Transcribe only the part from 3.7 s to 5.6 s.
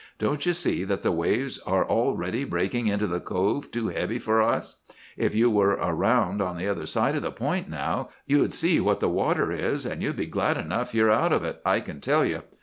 heavy for us? If you